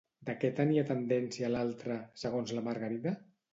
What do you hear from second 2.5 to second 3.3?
la Margarida?